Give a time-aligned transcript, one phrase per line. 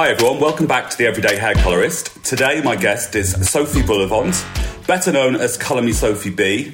[0.00, 2.24] Hi everyone, welcome back to the Everyday Hair Colorist.
[2.24, 4.46] Today my guest is Sophie Bullivant,
[4.86, 6.72] better known as Colour Me Sophie B.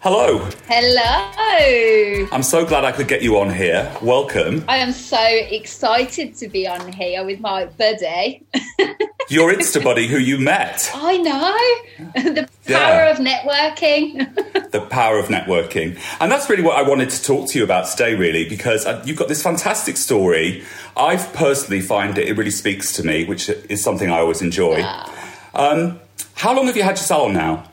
[0.00, 0.46] Hello.
[0.66, 2.28] Hello.
[2.30, 3.90] I'm so glad I could get you on here.
[4.02, 4.66] Welcome.
[4.68, 8.44] I am so excited to be on here with my buddy.
[9.30, 10.90] Your Insta buddy who you met.
[10.94, 12.12] I know.
[12.34, 13.10] the power yeah.
[13.10, 14.70] of networking.
[14.70, 15.98] the power of networking.
[16.20, 19.02] And that's really what I wanted to talk to you about today, really, because uh,
[19.04, 20.62] you've got this fantastic story.
[20.96, 24.78] I personally find it, it really speaks to me, which is something I always enjoy.
[24.78, 25.14] Yeah.
[25.54, 26.00] Um,
[26.34, 27.70] how long have you had your salon now?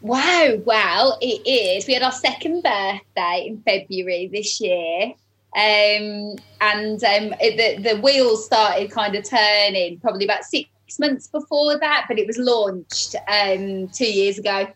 [0.00, 1.86] Wow, well, it is.
[1.86, 5.14] We had our second birthday in February this year.
[5.56, 11.26] Um, and um, it, the, the wheels started kind of turning probably about six months
[11.26, 14.68] before that, but it was launched um, two years ago.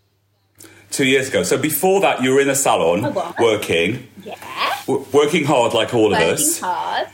[0.91, 1.43] Two years ago.
[1.43, 4.09] So before that, you were in a salon working.
[4.25, 4.37] Yeah.
[4.87, 6.63] W- working hard like all working of us.
[6.63, 7.09] Working hard.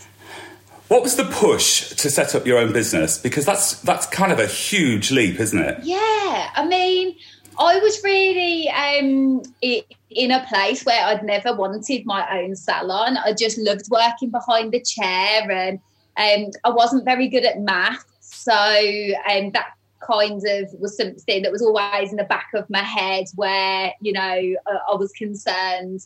[0.88, 3.18] What was the push to set up your own business?
[3.18, 5.82] Because that's that's kind of a huge leap, isn't it?
[5.82, 6.50] Yeah.
[6.54, 7.16] I mean,
[7.58, 13.16] I was really um, in a place where I'd never wanted my own salon.
[13.16, 15.80] I just loved working behind the chair, and
[16.16, 18.04] um, I wasn't very good at math,
[18.44, 19.72] so um, that
[20.06, 24.12] kind of was something that was always in the back of my head, where you
[24.12, 26.04] know I was concerned.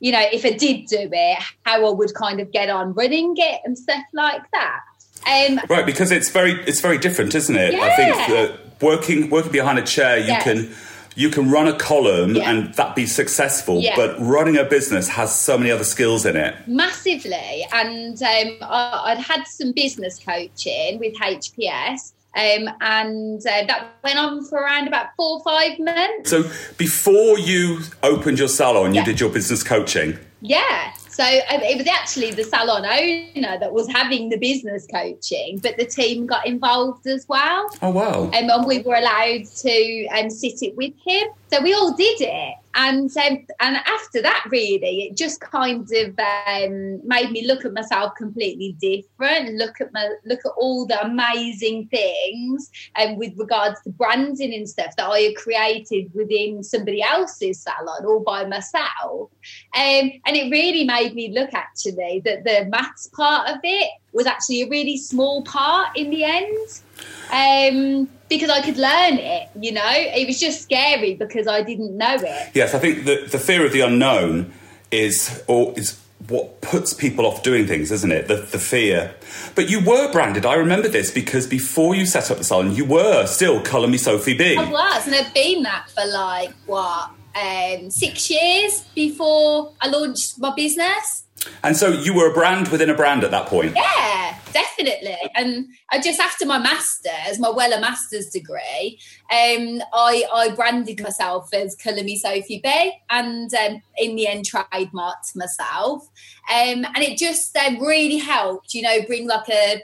[0.00, 3.34] You know, if I did do it, how I would kind of get on running
[3.36, 4.80] it and stuff like that.
[5.26, 7.74] Um, right, because it's very it's very different, isn't it?
[7.74, 7.82] Yeah.
[7.82, 10.44] I think that working working behind a chair, you yes.
[10.44, 10.74] can
[11.16, 12.50] you can run a column yeah.
[12.50, 13.96] and that be successful, yeah.
[13.96, 16.54] but running a business has so many other skills in it.
[16.68, 17.66] Massively.
[17.72, 22.12] And um, I, would had some business coaching with HPS.
[22.36, 26.28] Um, and uh, that went on for around about four or five months.
[26.28, 26.42] So
[26.76, 29.00] before you opened your salon, yeah.
[29.00, 30.18] you did your business coaching?
[30.42, 30.92] Yeah.
[31.16, 35.86] So it was actually the salon owner that was having the business coaching, but the
[35.86, 37.70] team got involved as well.
[37.80, 38.24] Oh wow!
[38.24, 42.20] Um, and we were allowed to um, sit it with him, so we all did
[42.20, 47.64] it and um, and after that, really, it just kind of um, made me look
[47.64, 49.54] at myself completely different.
[49.54, 54.52] Look at my look at all the amazing things, and um, with regards to branding
[54.52, 59.30] and stuff that I had created within somebody else's salon all by myself.
[59.74, 64.26] Um, and it really made me look actually that the maths part of it was
[64.26, 68.08] actually a really small part in the end.
[68.28, 69.92] Because I could learn it, you know.
[69.92, 72.50] It was just scary because I didn't know it.
[72.54, 74.52] Yes, I think the, the fear of the unknown
[74.90, 78.26] is or is what puts people off doing things, isn't it?
[78.26, 79.14] The, the fear.
[79.54, 80.44] But you were branded.
[80.44, 83.98] I remember this because before you set up the salon, you were still Colour Me
[83.98, 84.56] Sophie B.
[84.56, 90.38] I was, and I've been that for like what um, six years before I launched
[90.38, 91.25] my business.
[91.62, 93.74] And so you were a brand within a brand at that point?
[93.74, 95.16] Yeah, definitely.
[95.34, 98.98] And I just after my master's, my Wella master's degree,
[99.30, 104.46] um, I, I branded myself as Colour Me Sophie B and um, in the end
[104.48, 106.08] trademarked myself.
[106.48, 109.82] Um, and it just um, really helped, you know, bring like a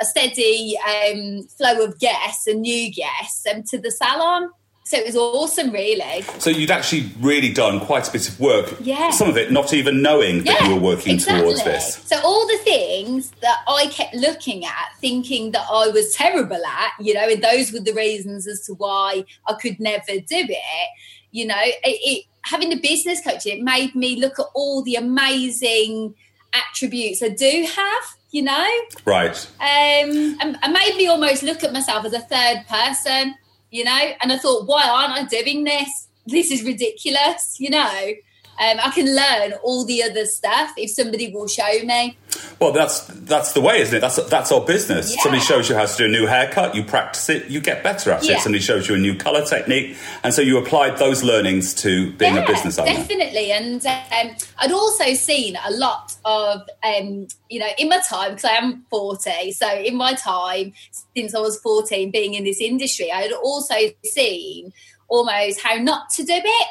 [0.00, 4.50] a steady um, flow of guests and new guests um, to the salon.
[4.86, 6.22] So it was awesome, really.
[6.38, 8.72] So you'd actually really done quite a bit of work.
[8.78, 9.10] Yeah.
[9.10, 11.42] Some of it not even knowing that yeah, you were working exactly.
[11.42, 11.96] towards this.
[12.04, 16.92] So all the things that I kept looking at, thinking that I was terrible at,
[17.00, 20.88] you know, and those were the reasons as to why I could never do it.
[21.32, 24.94] You know, it, it having the business coaching, it made me look at all the
[24.94, 26.14] amazing
[26.54, 28.02] attributes I do have
[28.32, 28.68] you know?
[29.06, 29.46] Right.
[29.60, 33.34] Um, and, and made me almost look at myself as a third person
[33.70, 34.12] you know?
[34.20, 36.08] And I thought, why aren't I doing this?
[36.26, 38.12] This is ridiculous, you know?
[38.58, 42.16] Um, I can learn all the other stuff if somebody will show me.
[42.58, 44.00] Well, that's that's the way, isn't it?
[44.00, 45.14] That's that's our business.
[45.14, 45.22] Yeah.
[45.22, 48.10] Somebody shows you how to do a new haircut, you practice it, you get better
[48.12, 48.36] at yeah.
[48.36, 48.40] it.
[48.40, 52.34] Somebody shows you a new color technique, and so you applied those learnings to being
[52.34, 52.92] yeah, a business owner.
[52.92, 58.30] Definitely, and um, I'd also seen a lot of, um, you know, in my time
[58.30, 59.52] because I am forty.
[59.52, 60.72] So in my time
[61.14, 64.72] since I was fourteen, being in this industry, I had also seen
[65.08, 66.68] almost how not to do it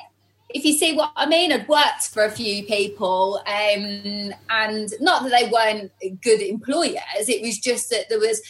[0.49, 5.23] if you see what I mean, I'd worked for a few people, um, and not
[5.23, 7.27] that they weren't good employers.
[7.27, 8.41] It was just that there was,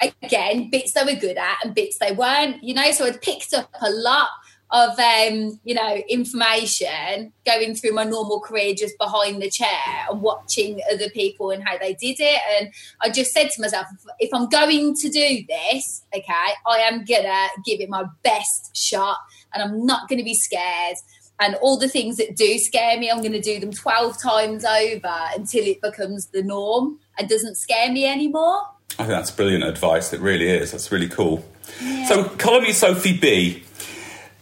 [0.00, 2.62] again, bits they were good at and bits they weren't.
[2.62, 4.28] You know, so I'd picked up a lot
[4.72, 10.22] of um, you know information going through my normal career just behind the chair and
[10.22, 13.86] watching other people and how they did it and i just said to myself
[14.20, 19.16] if i'm going to do this okay i am gonna give it my best shot
[19.52, 20.96] and i'm not gonna be scared
[21.40, 24.64] and all the things that do scare me, I'm going to do them 12 times
[24.64, 28.60] over until it becomes the norm and doesn't scare me anymore.
[28.92, 30.12] I think that's brilliant advice.
[30.12, 30.72] It really is.
[30.72, 31.44] That's really cool.
[31.80, 32.06] Yeah.
[32.08, 33.62] So, call me Sophie B.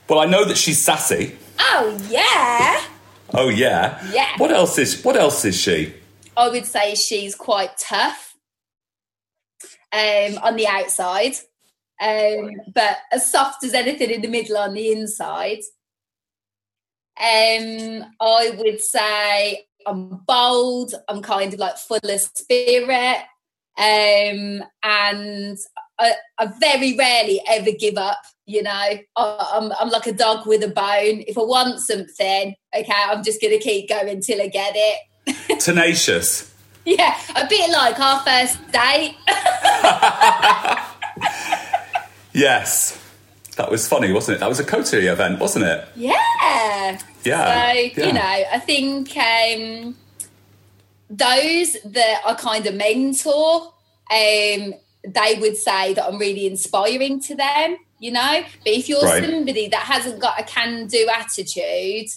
[0.08, 1.36] Well, I know that she's sassy.
[1.60, 2.82] Oh yeah.
[3.34, 4.02] Oh yeah.
[4.10, 4.28] Yeah.
[4.38, 5.94] What else is What else is she?
[6.36, 8.36] I would say she's quite tough
[9.92, 11.34] um, on the outside,
[12.00, 15.60] um, but as soft as anything in the middle on the inside.
[17.20, 20.94] Um, I would say I'm bold.
[21.08, 23.18] I'm kind of like full of spirit,
[23.76, 25.58] um, and
[25.98, 28.18] I, I, very rarely ever give up.
[28.46, 31.24] You know, I, I'm I'm like a dog with a bone.
[31.26, 35.60] If I want something, okay, I'm just going to keep going till I get it.
[35.60, 36.54] Tenacious.
[36.84, 39.16] yeah, a bit like our first date.
[42.32, 43.07] yes.
[43.58, 44.38] That was funny, wasn't it?
[44.38, 45.84] That was a coterie event, wasn't it?
[45.96, 46.14] Yeah.
[47.24, 47.72] Yeah.
[47.72, 48.06] So, yeah.
[48.06, 49.96] you know, I think um,
[51.10, 53.72] those that I kind of mentor,
[54.12, 58.42] um, they would say that I'm really inspiring to them, you know?
[58.64, 59.24] But if you're right.
[59.24, 62.10] somebody that hasn't got a can do attitude,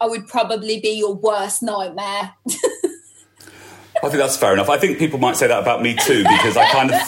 [0.00, 2.34] I would probably be your worst nightmare.
[2.46, 4.70] I think that's fair enough.
[4.70, 7.00] I think people might say that about me too because I kind of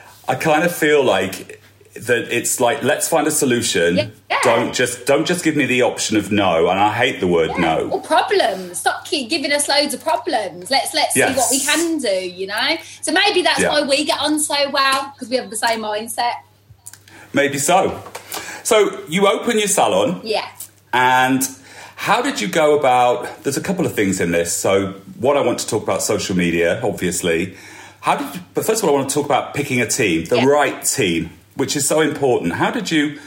[0.28, 1.60] I kind of feel like
[2.00, 3.96] that it's like let's find a solution.
[3.96, 4.10] Yeah.
[4.42, 7.50] Don't just don't just give me the option of no, and I hate the word
[7.50, 7.76] yeah.
[7.76, 7.90] no.
[7.90, 8.78] Or problems.
[8.78, 10.70] Stop giving us loads of problems.
[10.70, 11.30] Let's let's yes.
[11.30, 12.28] see what we can do.
[12.28, 12.76] You know.
[13.02, 13.70] So maybe that's yeah.
[13.70, 16.34] why we get on so well because we have the same mindset.
[17.32, 18.02] Maybe so.
[18.62, 20.20] So you open your salon.
[20.24, 20.48] Yeah.
[20.92, 21.42] And
[21.96, 23.42] how did you go about?
[23.42, 24.52] There's a couple of things in this.
[24.52, 27.56] So what I want to talk about social media, obviously.
[28.00, 30.26] How did you, but first of all, I want to talk about picking a team,
[30.26, 30.44] the yeah.
[30.44, 32.54] right team which is so important.
[32.54, 33.18] How did you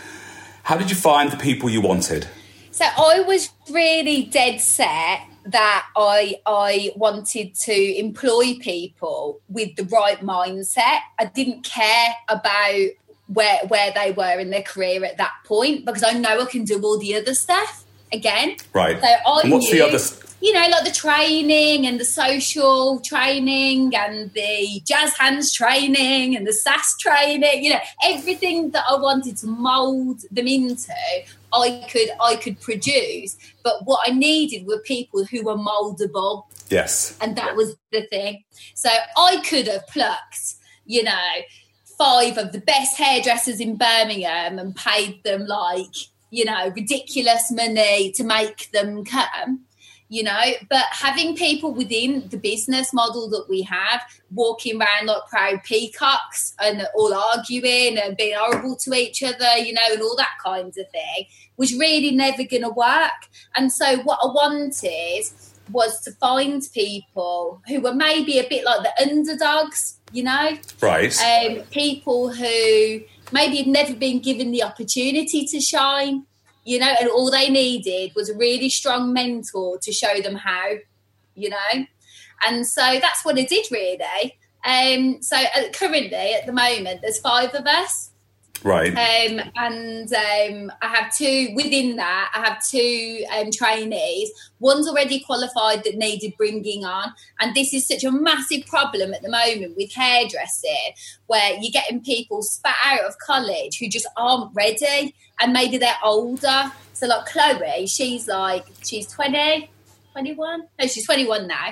[0.63, 2.27] how did you find the people you wanted?
[2.71, 9.83] So I was really dead set that I I wanted to employ people with the
[9.85, 10.99] right mindset.
[11.17, 12.89] I didn't care about
[13.27, 16.63] where where they were in their career at that point because I know I can
[16.63, 18.57] do all the other stuff again.
[18.73, 18.99] Right.
[18.99, 19.99] So I and what's knew, the other
[20.41, 26.47] you know, like the training and the social training and the jazz hands training and
[26.47, 30.93] the sass training, you know, everything that I wanted to mold them into,
[31.53, 33.37] I could I could produce.
[33.63, 36.45] But what I needed were people who were moldable.
[36.69, 37.17] Yes.
[37.19, 38.43] And that was the thing.
[38.75, 41.31] So I could have plucked, you know,
[41.97, 45.95] five of the best hairdressers in Birmingham and paid them like,
[46.29, 49.65] you know, ridiculous money to make them come
[50.09, 50.41] you know.
[50.69, 56.53] But having people within the business model that we have walking around like proud peacocks
[56.59, 60.77] and all arguing and being horrible to each other you know and all that kinds
[60.77, 61.25] of thing
[61.57, 63.29] was really never going to work.
[63.55, 65.25] And so what i wanted
[65.71, 70.57] was to find people who were maybe a bit like the underdogs you know?
[70.81, 71.15] Right.
[71.21, 76.25] Um, people who maybe had never been given the opportunity to shine
[76.69, 80.73] you know, and all they needed was a really strong mentor to show them how,
[81.33, 81.85] you know.
[82.45, 84.37] And so that's what I did really.
[84.63, 88.11] Um, so uh, currently, at the moment, there's five of us.
[88.63, 88.91] Right.
[88.91, 92.31] Um, and um, I have two within that.
[92.33, 94.31] I have two um, trainees.
[94.59, 99.21] One's already qualified that needed bringing on, and this is such a massive problem at
[99.21, 100.93] the moment with hairdressing,
[101.27, 105.95] where you're getting people spat out of college who just aren't ready, and maybe they're
[106.03, 106.71] older.
[106.93, 109.69] So, like Chloe, she's like she's twenty.
[110.13, 111.67] 21 no she's 21 now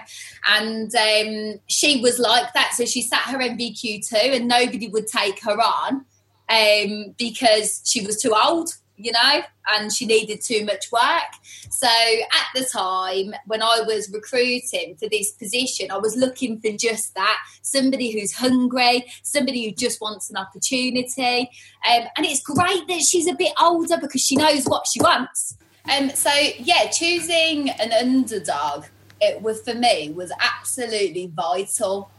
[0.47, 5.43] and um, she was like that so she sat her NVQ2 and nobody would take
[5.43, 6.05] her on
[6.49, 11.33] um, because she was too old, you know, and she needed too much work.
[11.69, 16.71] So at the time when I was recruiting for this position, I was looking for
[16.71, 21.49] just that somebody who's hungry, somebody who just wants an opportunity.
[21.89, 25.57] Um, and it's great that she's a bit older because she knows what she wants.
[25.95, 28.85] Um, so yeah, choosing an underdog
[29.21, 32.09] it was for me was absolutely vital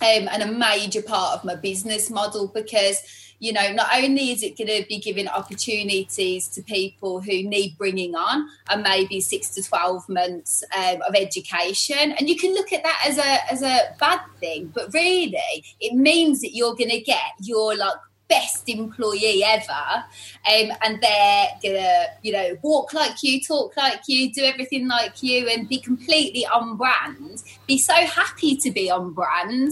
[0.00, 2.98] um, and a major part of my business model because
[3.38, 7.76] you know, not only is it going to be giving opportunities to people who need
[7.76, 12.12] bringing on and maybe six to 12 months um, of education.
[12.12, 15.94] And you can look at that as a, as a bad thing, but really it
[15.94, 17.96] means that you're going to get your like
[18.28, 24.32] best employee ever um, and they're gonna you know walk like you talk like you
[24.32, 29.12] do everything like you and be completely on brand be so happy to be on
[29.12, 29.70] brand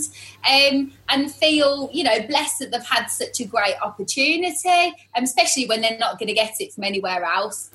[0.49, 4.95] um, and feel you know blessed that they've had such a great opportunity
[5.25, 7.71] especially when they're not going to get it from anywhere else.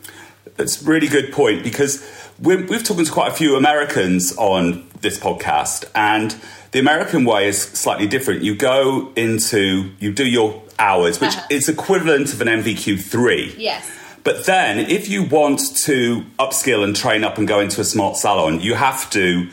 [0.56, 2.06] That's a really good point because
[2.40, 6.36] we've talked to quite a few Americans on this podcast, and
[6.72, 8.44] the American way is slightly different.
[8.44, 11.48] You go into, you do your hours, which Uh-huh.
[11.50, 13.54] is equivalent of an NVQ three.
[13.58, 13.90] Yes.
[14.24, 18.18] But then, if you want to upskill and train up and go into a smart
[18.18, 19.48] salon, you have to.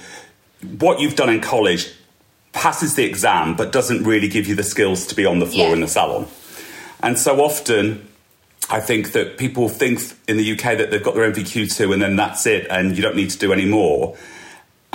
[0.78, 1.86] What you've done in college
[2.52, 5.68] passes the exam, but doesn't really give you the skills to be on the floor
[5.68, 5.72] Yeah.
[5.74, 6.26] in the salon.
[7.02, 8.08] And so often,
[8.70, 12.16] I think that people think in the UK that they've got their NVQ2 and then
[12.16, 14.16] that's it, and you don't need to do any more.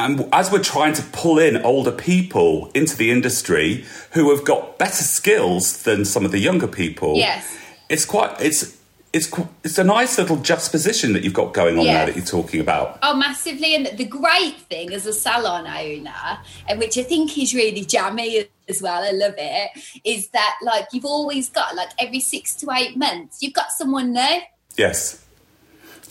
[0.01, 4.77] And as we're trying to pull in older people into the industry who have got
[4.79, 7.45] better skills than some of the younger people, Yes.
[7.89, 8.77] it's quite it's
[9.13, 9.29] it's
[9.63, 11.93] it's a nice little juxtaposition that you've got going on Yes.
[11.97, 12.97] there that you're talking about.
[13.03, 13.75] Oh, massively.
[13.75, 18.45] And the great thing as a salon owner, and which I think is really jammy
[18.69, 19.69] as well, I love it,
[20.05, 24.13] is that like you've always got like every six to eight months, you've got someone
[24.13, 24.39] new.
[24.77, 25.23] Yes.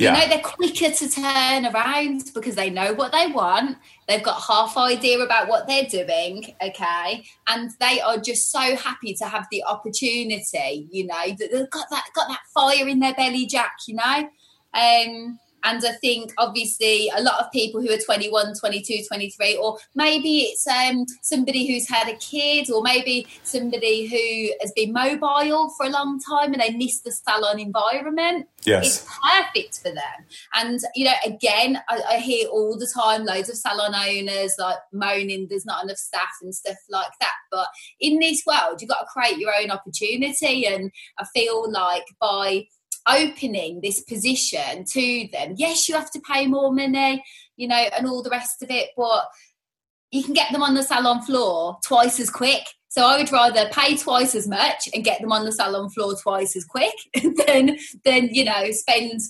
[0.07, 3.79] You know, they're quicker to turn around because they know what they want.
[4.09, 9.15] They've got half idea about what they're doing, okay, and they are just so happy
[9.15, 10.89] to have the opportunity.
[10.91, 13.73] You know, that they've got that got that fire in their belly, Jack.
[13.87, 14.29] You know,
[14.75, 19.79] um, and I think obviously a lot of people who are 21, 22, 23, or
[19.95, 25.71] maybe it's um, somebody who's had a kid, or maybe somebody who has been mobile
[25.77, 28.87] for a long time and they miss the salon environment yes.
[28.87, 30.27] it's perfect for them.
[30.55, 34.79] And you know, again, I, I hear all the time loads of salon owners like
[34.93, 37.35] moaning there's not enough staff and stuff like that.
[37.51, 37.69] But
[38.01, 40.67] in this world, you've got to create your own opportunity.
[40.67, 42.67] And I feel like by
[43.19, 47.25] opening this position to them, yes, you have to pay more money,
[47.57, 49.27] you know, and all the rest of it, but
[50.11, 52.63] you can get them on the salon floor twice as quick.
[52.89, 56.17] So I would rather pay twice as much and get them on the salon floor
[56.21, 56.95] twice as quick
[57.47, 59.21] than than you know spend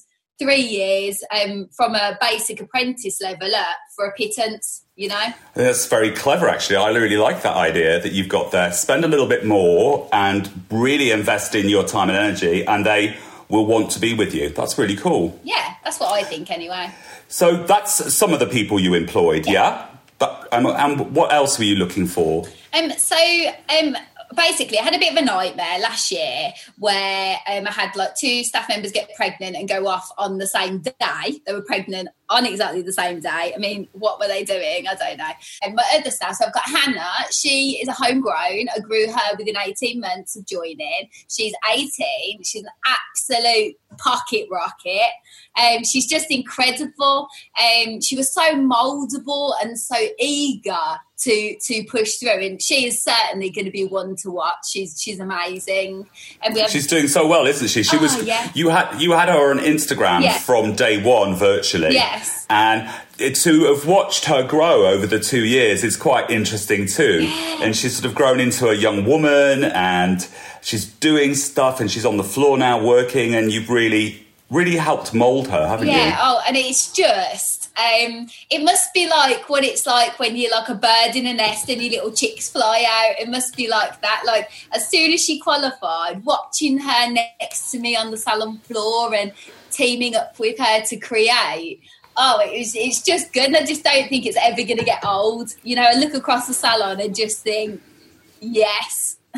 [0.41, 4.85] three years um, from a basic apprentice level up for a pittance.
[4.97, 6.77] You know, That's very clever, actually.
[6.77, 8.73] I really like that idea that you've got there.
[8.73, 13.17] Spend a little bit more and really invest in your time and energy, and they
[13.51, 14.49] will want to be with you.
[14.51, 15.39] That's really cool.
[15.45, 16.91] yeah, that's what I think anyway.
[17.29, 19.87] So that's some of the people you employed, yeah?
[20.19, 22.47] But, um, and what else were you looking for?
[22.75, 23.97] Um, so um,
[24.37, 28.15] basically, I had a bit of a nightmare last year where um, I had like
[28.17, 31.41] two staff members get pregnant and go off on the same day.
[31.47, 33.53] They were pregnant on exactly the same day.
[33.55, 34.87] I mean, what were they doing?
[34.89, 35.31] I don't know.
[35.63, 37.11] And my other staff, so I've got Hannah.
[37.31, 38.69] She is a homegrown.
[38.75, 41.09] I grew her within 18 months of joining.
[41.29, 42.43] She's 18.
[42.45, 45.11] She's an absolute pocket rocket.
[45.61, 47.29] Um, she's just incredible.
[47.61, 50.77] Um, she was so moldable and so eager
[51.23, 54.57] to to push through, and she is certainly going to be one to watch.
[54.71, 56.09] She's she's amazing,
[56.43, 57.83] and we have She's doing so well, isn't she?
[57.83, 58.23] She Oh, was.
[58.25, 58.51] yeah.
[58.55, 60.39] You had you had her on Instagram Yeah.
[60.39, 61.95] from day one, virtually.
[62.21, 62.47] Yes.
[62.51, 67.21] And to have watched her grow over the two years is quite interesting too.
[67.63, 70.27] And she's sort of grown into a young woman, and
[70.61, 73.35] she's doing stuff, and she's on the floor now working.
[73.35, 75.95] And you've really, really helped mold her, haven't yeah.
[75.95, 76.01] you?
[76.01, 76.19] Yeah.
[76.21, 77.59] Oh, and it's just.
[77.77, 81.33] Um, it must be like what it's like when you're like a bird in a
[81.33, 83.19] nest and your little chicks fly out.
[83.19, 84.25] It must be like that.
[84.27, 89.15] Like as soon as she qualified, watching her next to me on the salon floor
[89.15, 89.33] and
[89.71, 91.81] teaming up with her to create.
[92.23, 93.47] Oh, it was, it's just good.
[93.47, 95.55] And I just don't think it's ever going to get old.
[95.63, 97.81] You know, I look across the salon and just think,
[98.41, 99.17] yes.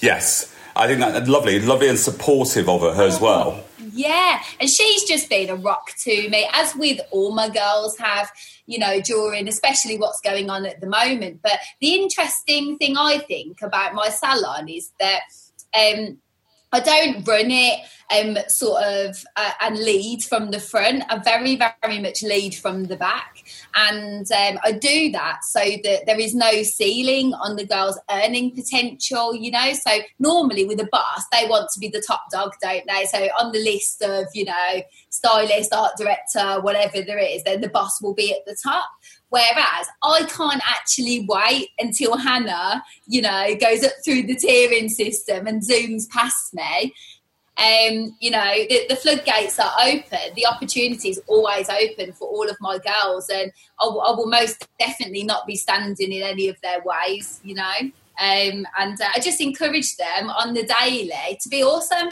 [0.00, 0.54] Yes.
[0.74, 3.64] I think that's lovely, lovely and supportive of her as well.
[3.92, 8.30] Yeah, and she's just been a rock to me, as with all my girls have,
[8.66, 11.40] you know, during especially what's going on at the moment.
[11.42, 15.22] But the interesting thing I think about my salon is that
[15.74, 16.18] um,
[16.76, 17.80] I don't run it
[18.14, 21.04] um, sort of uh, and lead from the front.
[21.08, 23.44] I very, very much lead from the back.
[23.74, 28.54] And um, I do that so that there is no ceiling on the girls' earning
[28.54, 29.72] potential, you know.
[29.72, 33.06] So normally with a boss, they want to be the top dog, don't they?
[33.06, 37.68] So on the list of, you know, stylist, art director, whatever there is, then the
[37.68, 38.88] boss will be at the top.
[39.36, 45.46] Whereas I can't actually wait until Hannah, you know, goes up through the tiering system
[45.46, 46.94] and zooms past me.
[47.58, 50.32] Um, you know, the, the floodgates are open.
[50.36, 54.26] The opportunity is always open for all of my girls, and I, will- I will
[54.26, 57.38] most definitely not be standing in any of their ways.
[57.44, 57.78] You know,
[58.18, 62.08] um, and uh, I just encourage them on the daily to be awesome.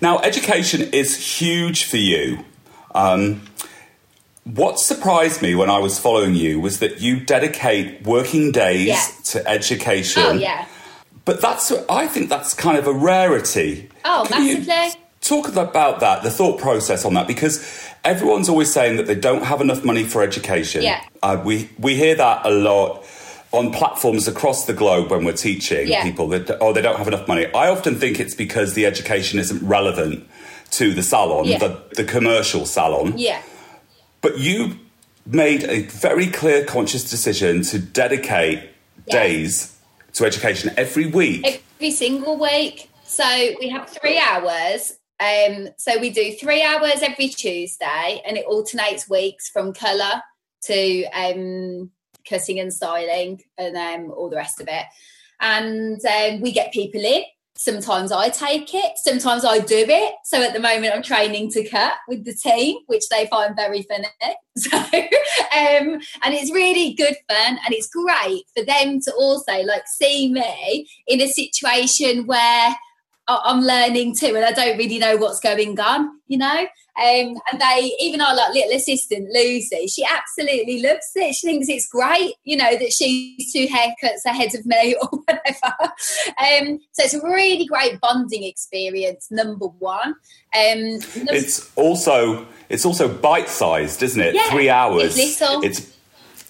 [0.00, 2.44] Now, education is huge for you.
[2.94, 3.42] Um,
[4.44, 9.00] what surprised me when I was following you was that you dedicate working days Yeah.
[9.26, 10.22] to education.
[10.24, 10.66] Oh yeah,
[11.24, 13.88] But that's, I think that's kind of a rarity.
[14.04, 15.00] Oh, Can massively.
[15.20, 17.64] talk about that, the thought process on that, because
[18.04, 20.82] everyone's always saying that they don't have enough money for education.
[20.82, 21.00] Yeah.
[21.22, 23.04] Uh, we we hear that a lot
[23.52, 26.02] on platforms across the globe when we're teaching Yeah.
[26.02, 27.46] people that oh they don't have enough money.
[27.54, 30.26] I often think it's because the education isn't relevant
[30.72, 31.58] to the salon, Yeah.
[31.58, 33.14] the the commercial salon.
[33.16, 33.38] Yeah.
[34.22, 34.78] But you
[35.26, 38.70] made a very clear conscious decision to dedicate
[39.08, 39.78] days
[40.14, 41.62] to education every week.
[41.76, 42.88] every single week.
[43.04, 43.24] So
[43.60, 44.92] we have three hours.
[45.20, 50.22] Um, so we do three hours every Tuesday, and it alternates weeks from colour
[50.62, 51.90] to um,
[52.28, 54.84] cutting and styling, and um, all the rest of it.
[55.40, 57.22] And um, we get people in.
[57.54, 60.14] Sometimes I take it, sometimes I do it.
[60.24, 63.82] So at the moment, I'm training to cut with the team, which they find very
[63.82, 64.06] funny.
[64.54, 69.84] So, um, and it's really good fun, and it's great for them to also like
[69.86, 72.76] see me in a situation where
[73.28, 76.66] I'm learning too, and I don't really know what's going on, you know.
[76.94, 81.34] Um, and they, even our like little assistant Lucy, she absolutely loves it.
[81.34, 85.74] She thinks it's great, you know, that she's two haircuts ahead of me or whatever.
[86.38, 89.28] Um, so it's a really great bonding experience.
[89.30, 90.08] Number one.
[90.54, 94.34] Um, It's also it's also bite sized, isn't it?
[94.34, 95.16] Yeah, Three hours.
[95.16, 95.62] it's little.
[95.62, 95.91] It's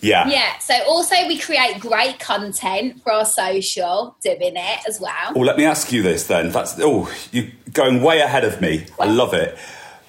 [0.02, 0.28] yeah.
[0.28, 0.58] Yeah.
[0.58, 5.32] So also we create great content for our social doing it as well.
[5.34, 6.50] Well, let me ask you this then.
[6.50, 8.86] That's oh, you're going way ahead of me.
[9.00, 9.56] I love it.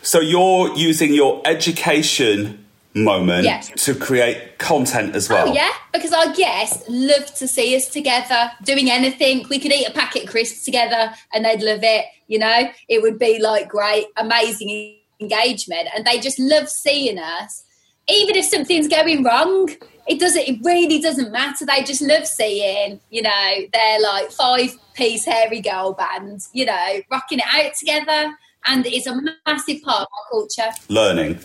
[0.02, 3.62] So you're using your education moment Yeah.
[3.62, 5.50] to create content as oh, well.
[5.50, 9.46] Oh yeah, because our guests love to see us together doing anything.
[9.50, 12.06] We could eat a packet of crisps together and they'd love it.
[12.28, 17.64] You know, it would be like great, amazing engagement, and they just love seeing us.
[18.10, 19.70] Even if something's going wrong,
[20.08, 20.42] it doesn't.
[20.42, 21.66] It really doesn't matter.
[21.66, 27.02] They just love seeing, you know, they're like five piece hairy girl band, you know,
[27.10, 28.36] rocking it out together,
[28.68, 30.70] and it's a massive part of our culture.
[30.90, 31.40] Learning.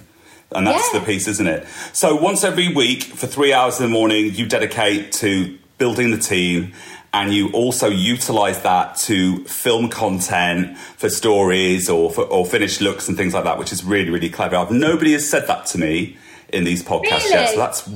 [0.52, 1.00] And that's Yeah.
[1.00, 1.66] the piece, isn't it?
[1.92, 6.16] So once every week for three hours in the morning, you dedicate to building the
[6.18, 6.73] team
[7.12, 13.08] and you also utilize that to film content for stories or for, or finished looks
[13.08, 14.56] and things like that, which is really, really clever.
[14.56, 16.16] I've, nobody has said that to me
[16.52, 17.50] in these podcasts yet.
[17.50, 17.91] So that's,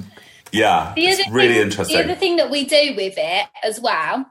[0.52, 1.96] yeah, it's really thing, interesting.
[1.96, 4.26] The other thing that we do with it as well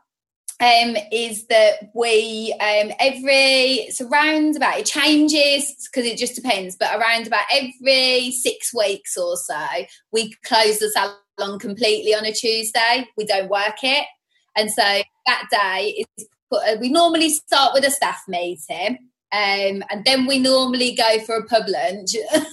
[0.61, 6.75] um, is that we um, every it's around about it changes because it just depends,
[6.75, 9.65] but around about every six weeks or so,
[10.11, 13.07] we close the salon completely on a Tuesday.
[13.17, 14.05] We don't work it,
[14.55, 18.99] and so that day is put, we normally start with a staff meeting.
[19.33, 22.15] Um, and then we normally go for a pub lunch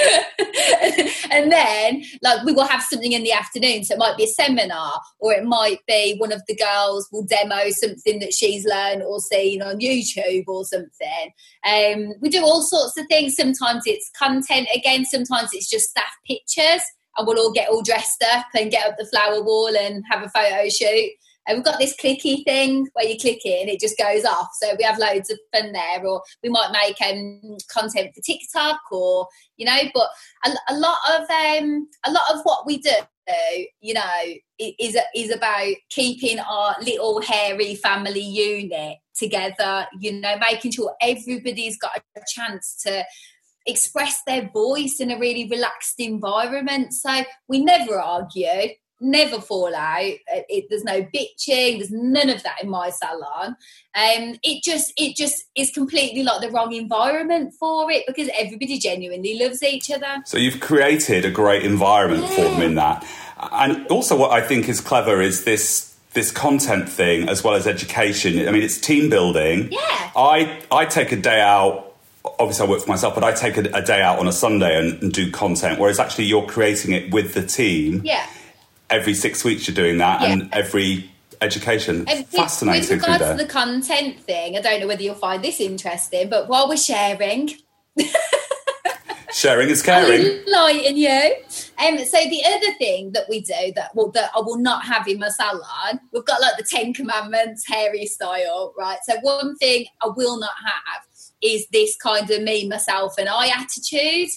[1.30, 4.28] and then like we will have something in the afternoon so it might be a
[4.28, 9.02] seminar or it might be one of the girls will demo something that she's learned
[9.02, 11.32] or seen on youtube or something.
[11.66, 13.36] Um, we do all sorts of things.
[13.36, 16.82] Sometimes it's content again sometimes it's just staff pictures
[17.16, 20.22] and we'll all get all dressed up and get up the flower wall and have
[20.22, 21.10] a photo shoot
[21.46, 24.48] and we've got this clicky thing where you click it and it just goes off.
[24.60, 26.06] So we have loads of fun there.
[26.06, 29.26] Or we might make um, content for TikTok, or
[29.56, 29.80] you know.
[29.94, 30.08] But
[30.44, 32.92] a, a lot of um, a lot of what we do,
[33.80, 34.22] you know,
[34.58, 39.86] is is about keeping our little hairy family unit together.
[39.98, 43.04] You know, making sure everybody's got a chance to
[43.66, 46.92] express their voice in a really relaxed environment.
[46.92, 50.12] So we never argue never fall out.
[50.34, 51.78] Uh, It, there's no bitching.
[51.78, 53.56] There's none of that in my salon.
[53.94, 58.78] Um, it just it just is completely like the wrong environment for it because everybody
[58.78, 60.22] genuinely loves each other.
[60.26, 63.06] So you've created a great environment for them in that.
[63.52, 67.66] And also what I think is clever is this this content thing as well as
[67.66, 68.46] education.
[68.46, 69.72] I mean it's team building.
[69.72, 70.10] Yeah.
[70.16, 71.90] I I take a day out
[72.38, 74.78] obviously I work for myself, but I take a, a day out on a Sunday
[74.78, 78.02] and, and do content, whereas actually you're creating it with the team.
[78.04, 78.26] Yeah.
[78.90, 80.28] Every six weeks you're doing that Yeah.
[80.32, 82.04] and every education.
[82.08, 85.60] And Fascinating with regards to the content thing, I don't know whether you'll find this
[85.60, 87.50] interesting, but while we're sharing,
[89.32, 90.22] Sharing is caring.
[90.44, 91.34] enlighten you.
[91.78, 95.06] Um, so the other thing that we do that well that I will not have
[95.06, 98.98] in my salon, we've got like the Ten Commandments hairy style, right?
[99.04, 101.04] So one thing I will not have
[101.40, 104.30] is this kind of me, myself, and I attitude,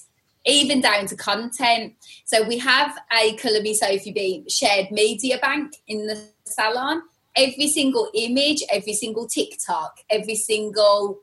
[0.45, 1.93] even down to content.
[2.25, 7.01] So we have a Colour Me Sophie B shared media bank in the salon.
[7.35, 11.19] Every single image, every single TikTok, every single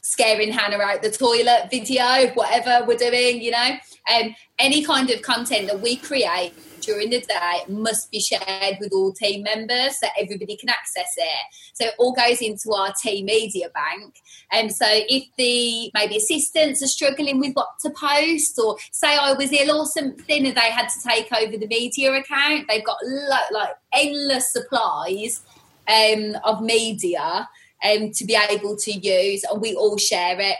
[0.00, 3.70] scaring Hannah out the toilet video, whatever we're doing, you know,
[4.14, 8.92] um, any kind of content that we create during the day must be shared with
[8.92, 11.46] all team members so everybody can access it.
[11.74, 14.16] So it all goes into our team media bank.
[14.52, 19.32] And so if the maybe assistants are struggling with what to post, or say I
[19.32, 22.98] was ill or something and they had to take over the media account, they've got
[23.02, 25.40] lo- like endless supplies
[25.88, 27.48] um, of media
[27.84, 30.56] um, to be able to use, and we all share it.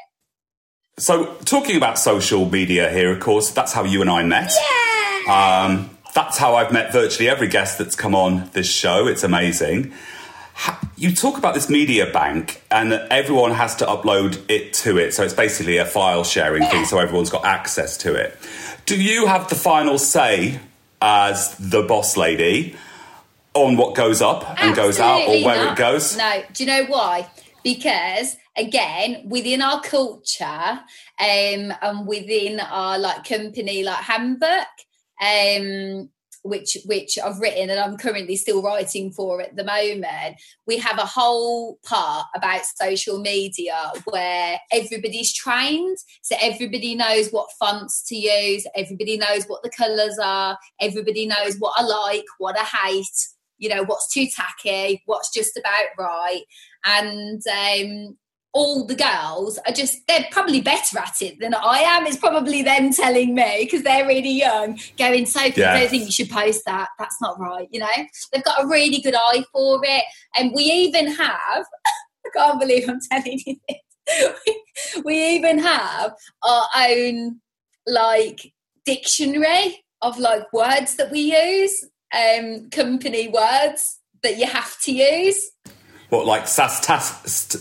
[0.98, 4.52] So, talking about social media here, of course, that's how you and I met.
[5.26, 5.64] Yeah.
[5.66, 9.06] Um, that's how I've met virtually every guest that's come on this show.
[9.06, 9.92] It's amazing.
[10.96, 15.14] You talk about this media bank, and everyone has to upload it to it.
[15.14, 18.36] So it's basically a file sharing thing, so everyone's got access to it.
[18.84, 20.60] Do you have the final say
[21.00, 22.76] as the boss lady
[23.54, 25.72] on what goes up and Absolutely goes out, or where not.
[25.72, 26.16] it goes?
[26.16, 26.42] No.
[26.52, 27.30] Do you know why?
[27.64, 30.82] Because again, within our culture um,
[31.18, 34.66] and within our like company, like handbook,
[35.20, 36.10] um,
[36.42, 40.98] which which I've written and I'm currently still writing for at the moment, we have
[40.98, 45.98] a whole part about social media where everybody's trained.
[46.22, 51.56] So everybody knows what fonts to use, everybody knows what the colours are, everybody knows
[51.58, 53.28] what I like, what I hate,
[53.58, 56.42] you know, what's too tacky, what's just about right.
[56.84, 58.16] And um
[58.52, 62.06] all the girls are just they're probably better at it than I am.
[62.06, 65.72] It's probably them telling me because they're really young, going, Yeah.
[65.72, 66.88] I don't think you should post that.
[66.98, 67.86] That's not right, you know.
[68.32, 70.04] They've got a really good eye for it.
[70.36, 71.64] And we even have
[72.26, 75.02] I can't believe I'm telling you this.
[75.04, 77.40] we even have our own
[77.86, 78.52] like
[78.84, 81.84] dictionary of like words that we use,
[82.14, 85.50] um, company words that you have to use.
[86.10, 87.08] What, like sass tas,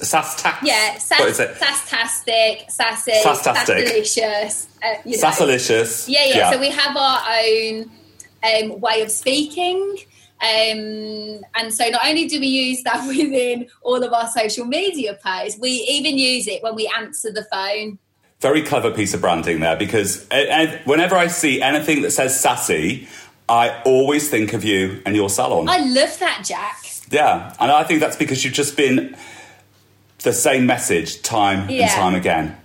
[0.08, 0.66] sass tax?
[0.66, 1.56] Yeah, sass, What is it?
[1.56, 3.56] sastastic, sassy, Sastastic.
[3.66, 4.68] sassalicious.
[4.84, 5.18] Uh, you know.
[5.18, 6.10] Sassalicious.
[6.10, 7.92] Yeah, yeah, So we have our own
[8.44, 9.98] um, way of speaking.
[10.42, 15.18] Um, and so not only do we use that within all of our social media
[15.24, 18.00] posts, we even use it when we answer the phone.
[18.40, 20.26] Very clever piece of branding there because
[20.86, 23.08] whenever I see anything that says sassy,
[23.50, 25.68] I always think of you and your salon.
[25.68, 26.86] I love that, Jack.
[27.12, 29.16] Yeah, and I think that's because you've just been
[30.20, 31.84] the same message time Yeah.
[31.84, 32.58] and time again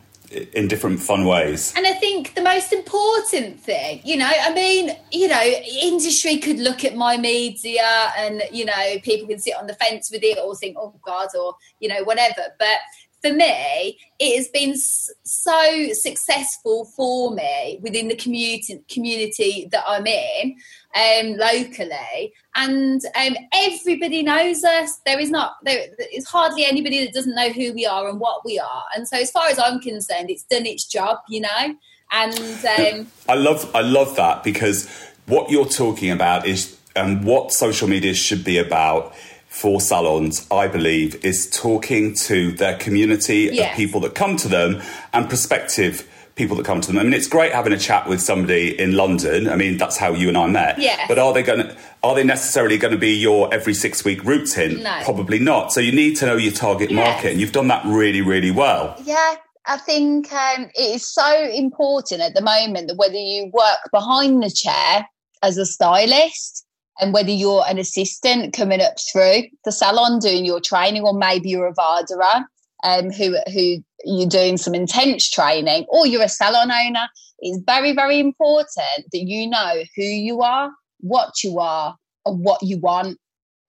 [0.52, 1.72] in different fun ways.
[1.76, 6.58] And I think the most important thing, you know, I mean, you know, industry could
[6.58, 10.38] look at my media and, you know, people can sit on the fence with it
[10.38, 12.42] or think, oh God, or, you know, whatever.
[12.58, 12.78] But
[13.24, 20.06] for me, it has been so successful for me within the community community that I'm
[20.06, 20.56] in,
[20.94, 24.98] um, locally, and um, everybody knows us.
[25.06, 28.44] There is not there is hardly anybody that doesn't know who we are and what
[28.44, 28.84] we are.
[28.94, 31.74] And so, as far as I'm concerned, it's done its job, you know.
[32.12, 32.34] And
[32.78, 34.86] um, I love I love that because
[35.26, 39.14] what you're talking about is and what social media should be about
[39.54, 43.70] for salons, I believe, is talking to their community Yes.
[43.70, 46.98] of people that come to them and prospective people that come to them.
[46.98, 49.48] I mean, it's great having a chat with somebody in London.
[49.48, 50.80] I mean, that's how you and I met.
[50.80, 51.06] Yes.
[51.06, 51.76] But are they going to?
[52.02, 54.82] Are they necessarily going to be your every six week routine?
[54.82, 55.00] No.
[55.04, 55.72] Probably not.
[55.72, 56.96] So you need to know your target Yes.
[57.06, 58.96] market, and you've done that really, really well.
[59.04, 59.36] Yeah,
[59.66, 64.42] I think um, it is so important at the moment that whether you work behind
[64.42, 65.08] the chair
[65.44, 66.63] as a stylist
[67.00, 71.50] and whether you're an assistant coming up through the salon doing your training, or maybe
[71.50, 72.44] you're a Vardera
[72.84, 77.92] um, who who you're doing some intense training, or you're a salon owner, it's very
[77.92, 83.18] very important that you know who you are, what you are, and what you want.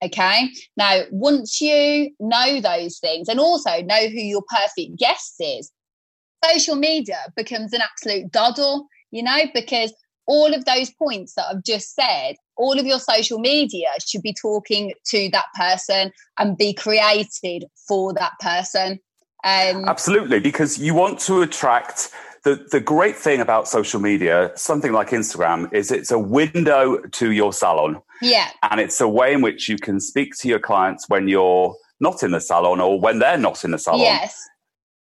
[0.03, 0.49] Okay.
[0.77, 5.71] Now, once you know those things and also know who your perfect guest is,
[6.43, 9.93] social media becomes an absolute doddle, you know, because
[10.27, 14.33] all of those points that I've just said, all of your social media should be
[14.33, 18.99] talking to that person and be created for that person.
[19.43, 22.11] Um, Absolutely, because you want to attract.
[22.43, 27.31] The, the great thing about social media, something like Instagram, is it's a window to
[27.31, 28.01] your salon.
[28.21, 31.75] yeah, And it's a way in which you can speak to your clients when you're
[31.99, 34.01] not in the salon or when they're not in the salon.
[34.01, 34.47] yes,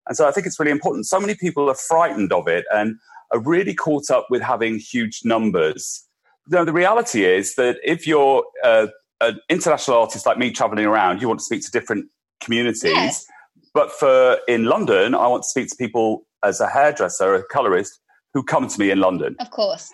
[0.06, 1.06] And so I think it's really important.
[1.06, 2.96] So many people are frightened of it and
[3.32, 6.06] are really caught up with having huge numbers.
[6.48, 8.88] No, the reality is that if you're uh,
[9.20, 12.06] an international artist like me traveling around, you want to speak to different
[12.40, 12.84] communities.
[12.84, 13.26] Yes.
[13.74, 18.00] But for in London, I want to speak to people as a hairdresser, a colorist,
[18.34, 19.36] who come to me in London.
[19.40, 19.92] of course.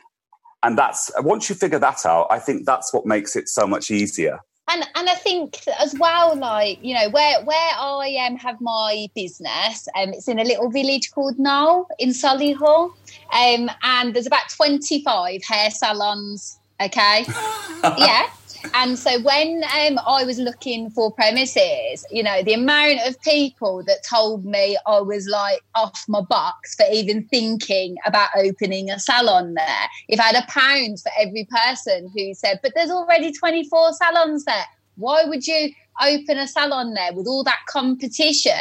[0.63, 3.91] And that's once you figure that out, I think that's what makes it so much
[3.91, 4.41] easier.
[4.71, 9.09] And and I think as well, like you know, where where I um, have my
[9.15, 12.91] business, um, it's in a little village called Knowle in Solihull,
[13.33, 17.25] um, and there's about 25 hair salons Okay.
[17.99, 18.29] yeah.
[18.75, 23.83] And so when um, I was looking for premises, you know, the amount of people
[23.87, 28.99] that told me I was like off my box for even thinking about opening a
[28.99, 29.89] salon there.
[30.09, 34.45] If I had a pound for every person who said, but there's already 24 salons
[34.45, 34.67] there.
[34.97, 38.53] Why would you open a salon there with all that competition?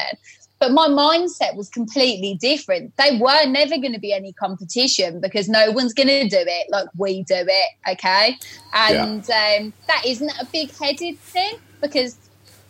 [0.59, 2.95] But my mindset was completely different.
[2.97, 6.67] They were never going to be any competition because no one's going to do it
[6.71, 7.69] like we do it.
[7.91, 8.37] Okay.
[8.73, 9.57] And yeah.
[9.59, 12.17] um, that isn't a big headed thing because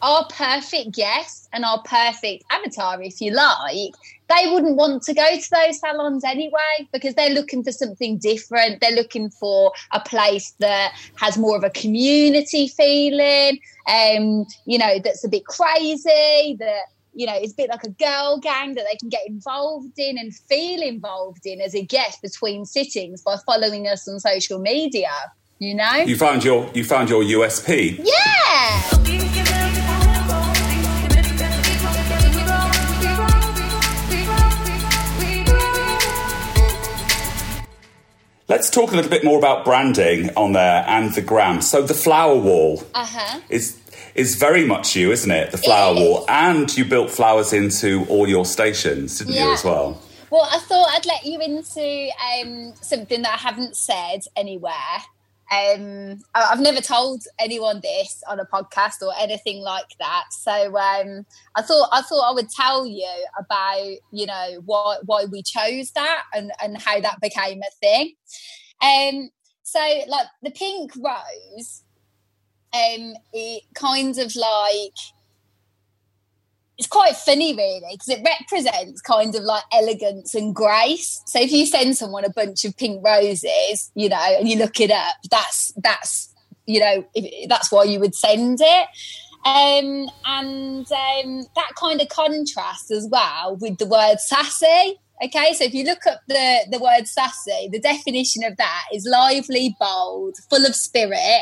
[0.02, 3.94] our perfect guest and our perfect avatar, if you like,
[4.30, 8.82] they wouldn't want to go to those salons anyway because they're looking for something different.
[8.82, 15.00] They're looking for a place that has more of a community feeling, um, you know,
[15.00, 16.84] that's a bit crazy, that
[17.18, 20.20] you know, it's a bit like a girl gang that they can get involved in
[20.20, 25.10] and feel involved in as a guest between sittings by following us on social media.
[25.58, 27.98] You know, you found your you found your USP.
[28.06, 28.94] Yeah.
[38.50, 41.62] Let's talk a little bit more about branding on there and the gram.
[41.62, 43.42] So the flower wall uh-huh.
[43.50, 43.78] is
[44.18, 45.52] is very much you, isn't it?
[45.52, 49.46] The flower it wall, and you built flowers into all your stations, didn't yeah.
[49.46, 50.02] you, as well?
[50.30, 54.74] Well, I thought I'd let you into um, something that I haven't said anywhere.
[55.50, 60.26] Um, I've never told anyone this on a podcast or anything like that.
[60.32, 61.26] So um,
[61.56, 65.92] I thought I thought I would tell you about you know why why we chose
[65.92, 68.16] that and and how that became a thing.
[68.82, 69.30] Um,
[69.64, 71.84] so like the pink rose
[72.74, 74.94] um, it kind of like
[76.78, 81.22] it's quite funny really because it represents kind of like elegance and grace.
[81.26, 84.80] So if you send someone a bunch of pink roses you know and you look
[84.80, 86.34] it up that's that's
[86.66, 88.88] you know if, that's why you would send it.
[89.46, 95.00] Um, and um, that kind of contrast as well with the word sassy.
[95.24, 99.08] Okay so if you look up the the word sassy the definition of that is
[99.10, 101.42] lively bold full of spirit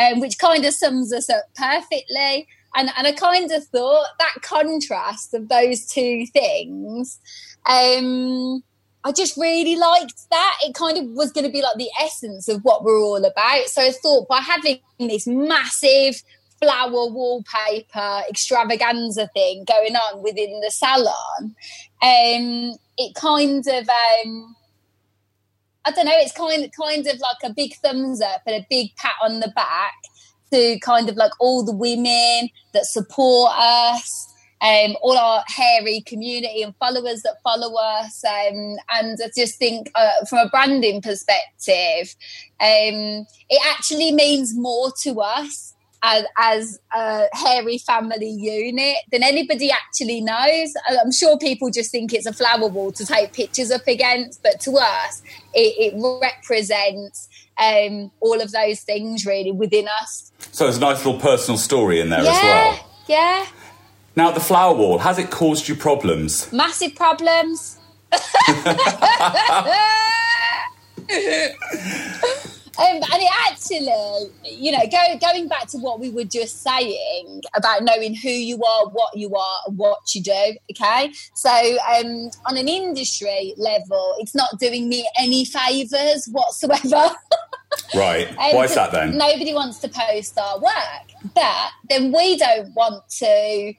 [0.00, 2.48] um, which kind of sums us up perfectly.
[2.74, 7.18] And, and I kind of thought that contrast of those two things,
[7.66, 8.62] um,
[9.04, 10.58] I just really liked that.
[10.62, 13.66] It kind of was going to be like the essence of what we're all about.
[13.66, 16.22] So I thought by having this massive
[16.60, 21.54] flower wallpaper extravaganza thing going on within the salon,
[22.02, 24.54] um, it kind of um,
[25.84, 28.94] I don't know, it's kind kind of like a big thumbs up and a big
[28.96, 29.94] pat on the back
[30.52, 34.26] to kind of like all the women that support us.
[34.62, 38.22] Um, all our hairy community and followers that follow us.
[38.22, 42.14] Um, and I just think, uh, from a branding perspective,
[42.60, 49.70] um, it actually means more to us as, as a hairy family unit than anybody
[49.70, 50.74] actually knows.
[50.88, 54.60] I'm sure people just think it's a flower wall to take pictures up against, but
[54.60, 55.22] to us,
[55.54, 60.32] it, it represents um, all of those things really within us.
[60.52, 62.90] So there's a nice little personal story in there yeah, as well.
[63.06, 63.46] Yeah.
[64.16, 66.52] Now, the flower wall, has it caused you problems?
[66.52, 67.78] Massive problems.
[72.78, 77.42] Um, and it actually, you know, go, going back to what we were just saying
[77.54, 80.56] about knowing who you are, what you are, and what you do.
[80.70, 87.14] Okay, so um, on an industry level, it's not doing me any favors whatsoever.
[87.94, 88.28] right.
[88.30, 89.18] Um, Why is that then?
[89.18, 93.74] Nobody wants to post our work, but then we don't want to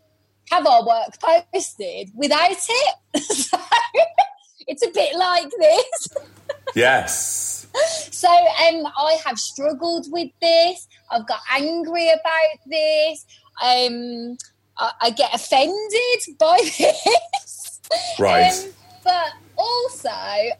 [0.51, 1.17] have our work
[1.53, 2.95] posted without it.
[3.23, 3.57] so
[4.67, 6.07] it's a bit like this.
[6.75, 7.50] yes
[8.11, 10.87] so um, I have struggled with this.
[11.09, 13.25] I've got angry about this.
[13.61, 14.37] Um,
[14.77, 17.81] I, I get offended by this.
[18.19, 18.51] Right.
[18.51, 18.71] Um,
[19.03, 20.09] but also,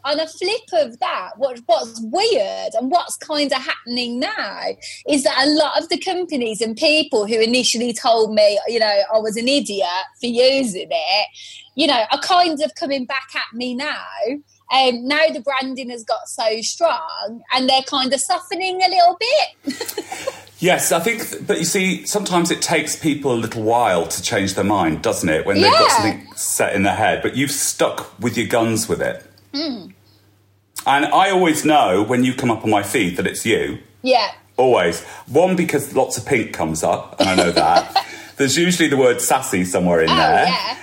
[0.04, 4.62] on a flip of that, what, what's weird and what's kind of happening now
[5.08, 9.02] is that a lot of the companies and people who initially told me, you know,
[9.13, 9.88] I was an idiot
[10.19, 11.28] for using it,
[11.76, 14.06] you know, are kind of coming back at me now
[14.72, 19.18] um, now the branding has got so strong and they're kind of softening a little
[19.20, 20.46] bit.
[20.60, 24.54] yes, I think, but you see, sometimes it takes people a little while to change
[24.54, 25.46] their mind, doesn't it?
[25.46, 29.02] When they've got something set in their head, but you've stuck with your guns with
[29.02, 29.26] it.
[29.54, 29.94] Mm.
[30.88, 33.80] And I always know when you come up on my feed that it's you.
[34.04, 34.32] Yeah.
[34.56, 35.04] Always.
[35.28, 38.08] One, because lots of pink comes up, and I know that.
[38.38, 40.48] There's usually the word sassy somewhere in oh, there.
[40.48, 40.78] Yeah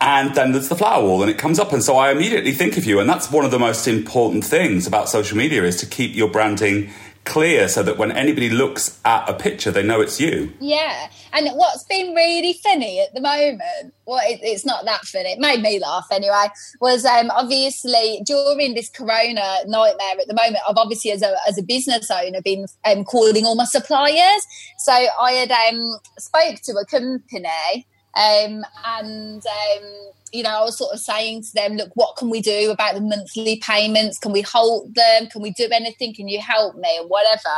[0.00, 2.76] and then there's the flower wall and it comes up and so i immediately think
[2.76, 5.86] of you and that's one of the most important things about social media is to
[5.86, 6.90] keep your branding
[7.24, 10.52] clear so that when anybody looks at a picture, they know it's you.
[10.60, 11.08] Yeah.
[11.32, 15.38] And what's been really funny at the moment, well, it, it's not that funny, it
[15.38, 16.46] made me laugh anyway,
[16.80, 21.58] was um, obviously during this corona nightmare at the moment, I've obviously, as a, as
[21.58, 24.46] a business owner, been um, calling all my suppliers.
[24.78, 30.76] So I had um, spoke to a company um, and um, you know, I was
[30.76, 34.18] sort of saying to them, look, what can we do about the monthly payments?
[34.18, 35.28] Can we hold them?
[35.28, 36.12] Can we do anything?
[36.12, 36.98] Can you help me?
[36.98, 37.54] And whatever.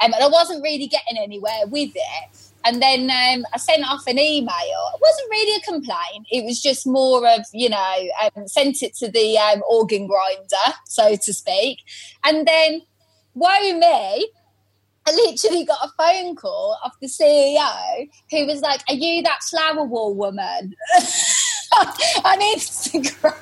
[0.00, 2.50] Um, and I wasn't really getting anywhere with it.
[2.64, 4.48] And then um, I sent off an email.
[4.94, 6.26] It wasn't really a complaint.
[6.30, 10.78] It was just more of, you know, um, sent it to the um, organ grinder,
[10.86, 11.80] so to speak.
[12.24, 12.80] And then,
[13.34, 14.30] woe me,
[15.06, 19.42] I literally got a phone call off the CEO who was like, Are you that
[19.42, 20.74] flower wall woman?
[22.24, 23.34] on Instagram.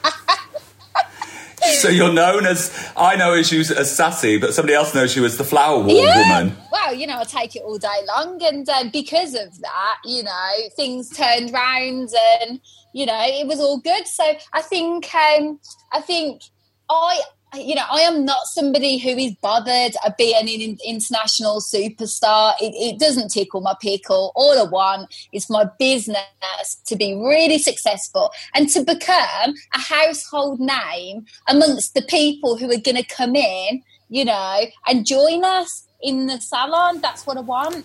[1.81, 5.25] so you're known as I know as you as sassy, but somebody else knows you
[5.25, 6.41] as the flower wall yeah.
[6.41, 6.57] woman.
[6.71, 10.23] Well, you know, I take it all day long, and um, because of that, you
[10.23, 12.11] know, things turned round,
[12.43, 12.61] and
[12.93, 14.07] you know, it was all good.
[14.07, 15.61] So I think, um,
[15.93, 16.43] I think
[16.91, 17.21] I
[17.55, 22.55] you know, I am not somebody who is bothered at being an international superstar.
[22.61, 24.33] It, it, doesn't tickle my pickle.
[24.35, 30.61] All I want is my business to be really successful and to become a household
[30.61, 35.87] name amongst the people who are going to come in, you know, and join us
[36.03, 37.01] in the salon.
[37.01, 37.85] That's what I want.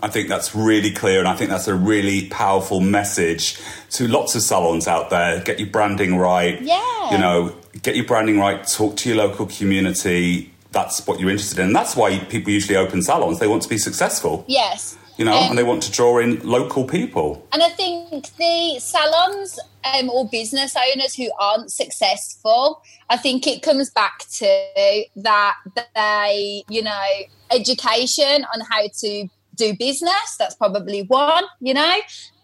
[0.00, 3.58] I think that's really clear, and I think that's a really powerful message
[3.92, 5.42] to lots of salons out there.
[5.42, 6.60] Get your branding right.
[6.60, 7.12] Yeah.
[7.12, 8.66] You know, get your branding right.
[8.66, 10.52] Talk to your local community.
[10.72, 11.72] That's what you're interested in.
[11.72, 13.38] That's why people usually open salons.
[13.38, 14.44] They want to be successful.
[14.46, 14.98] Yes.
[15.16, 17.46] You know, um, and they want to draw in local people.
[17.50, 23.62] And I think the salons um, or business owners who aren't successful, I think it
[23.62, 25.54] comes back to that
[25.94, 27.08] they, you know,
[27.50, 30.36] education on how to do business.
[30.38, 31.96] That's probably one, you know.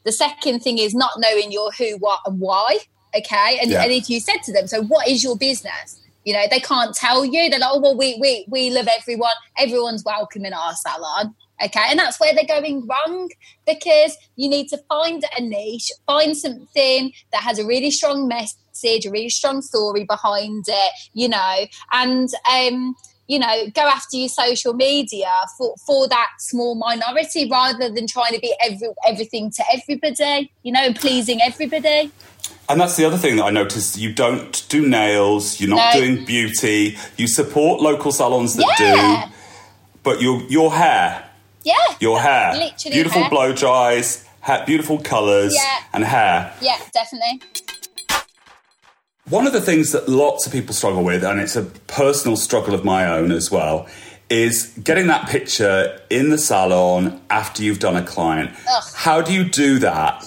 [0.05, 2.79] The second thing is not knowing your who, what, and why.
[3.17, 3.59] Okay.
[3.61, 3.83] And, yeah.
[3.83, 6.01] and if you said to them, so what is your business?
[6.25, 7.51] You know, they can't tell you.
[7.51, 9.35] They're like, oh, well, we, we, we love everyone.
[9.59, 11.35] Everyone's welcome in our salon.
[11.63, 11.85] Okay.
[11.89, 13.29] And that's where they're going wrong
[13.67, 19.07] because you need to find a niche, find something that has a really strong message,
[19.07, 22.97] a really strong story behind it, you know, and, um,
[23.33, 28.35] you know, go after your social media for, for that small minority rather than trying
[28.35, 32.13] to be every, everything to everybody, you know, pleasing everybody.
[32.69, 33.97] And that's the other thing that I noticed.
[33.97, 36.01] You don't do nails, you're not no.
[36.01, 39.25] doing beauty, you support local salons that yeah.
[39.25, 39.33] do,
[40.03, 41.27] but your, your hair.
[41.65, 41.75] Yeah.
[42.01, 42.53] Your hair.
[42.53, 43.31] Literally beautiful hair.
[43.31, 44.29] blow dries,
[44.67, 45.85] beautiful colours, yeah.
[45.95, 46.53] and hair.
[46.61, 47.41] Yeah, definitely.
[49.29, 52.75] One of the things that lots of people struggle with, and it's a personal struggle
[52.75, 53.87] of my own as well,
[54.29, 58.51] is getting that picture in the salon after you've done a client.
[58.69, 58.85] Ugh.
[58.95, 60.25] How do you do that?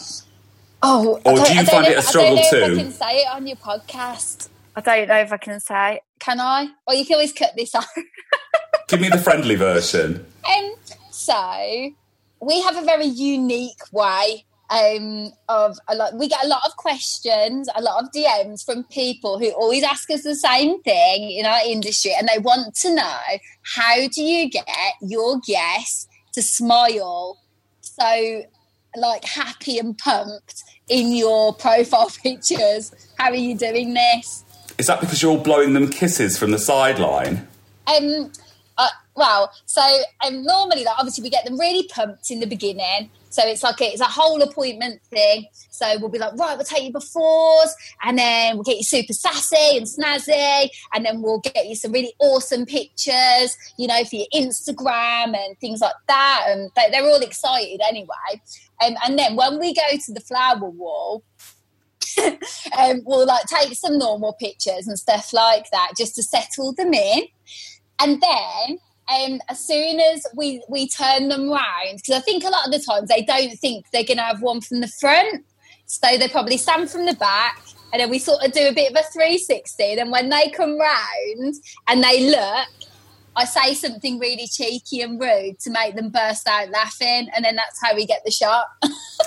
[0.82, 2.64] Oh, or do you find it a struggle I too?
[2.64, 4.50] I can say it on your podcast.
[4.76, 6.02] I don't know if I can say.
[6.20, 6.68] Can I?
[6.88, 7.86] Or you can always cut this out.
[8.88, 10.26] Give me the friendly version.
[10.48, 10.76] Um.
[11.10, 11.92] So
[12.40, 16.16] we have a very unique way um, of a lot.
[16.16, 20.10] We get a lot of questions, a lot of DMs from people who always ask
[20.10, 23.20] us the same thing in our industry, and they want to know
[23.76, 24.66] how do you get
[25.02, 27.40] your guests to smile
[27.82, 28.44] so
[28.98, 32.94] like happy and pumped in your profile pictures.
[33.18, 34.44] How are you doing this?
[34.78, 37.48] Is that because you're all blowing them kisses from the sideline?
[37.88, 38.32] Um,
[39.16, 39.82] well, so
[40.26, 43.82] um, normally, like, obviously, we get them really pumped in the beginning so it's like
[43.82, 45.48] a, it's a whole appointment thing.
[45.70, 47.70] So we'll be like, right, we'll take you befores,
[48.02, 51.92] and then we'll get you super sassy and snazzy, and then we'll get you some
[51.92, 56.46] really awesome pictures, you know, for your Instagram and things like that.
[56.48, 58.42] And they, are all excited anyway.
[58.86, 61.26] Um, and then when we go to the flower wall,
[62.80, 66.94] um, we'll like take some normal pictures and stuff like that just to settle them
[66.94, 67.24] in.
[68.00, 72.50] And then um, as soon as we we turn them round, because I think a
[72.50, 75.46] lot of the times they don't think they're going to have one from the front,
[75.86, 77.62] so they probably stand from the back,
[77.94, 79.96] and then we sort of do a bit of a 360.
[79.96, 81.56] Then when they come round
[81.88, 82.68] and they look,
[83.36, 87.56] I say something really cheeky and rude to make them burst out laughing, and then
[87.56, 88.66] that's how we get the shot.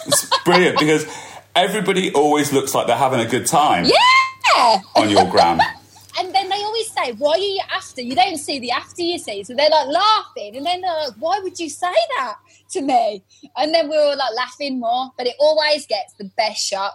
[0.06, 1.06] it's brilliant because
[1.54, 3.84] everybody always looks like they're having a good time.
[3.84, 4.80] Yeah.
[4.96, 5.60] On your gram
[6.18, 9.18] and then they always say, "Why are you after?" You don't see the after you
[9.18, 12.36] see, so they're like laughing, and then they're like, "Why would you say that
[12.72, 13.22] to me?"
[13.56, 16.94] And then we're all like laughing more, but it always gets the best shot.